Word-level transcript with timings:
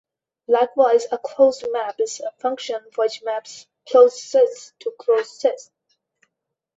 Likewise, 0.47 1.05
a 1.11 1.19
closed 1.19 1.63
map 1.71 1.99
is 1.99 2.19
a 2.21 2.31
function 2.31 2.79
which 2.95 3.21
maps 3.21 3.67
closed 3.87 4.17
sets 4.17 4.73
to 4.79 4.91
closed 4.97 5.29
sets. 5.29 5.69